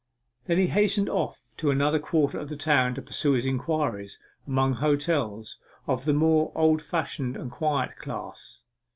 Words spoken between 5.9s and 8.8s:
the more old fashioned and quiet class.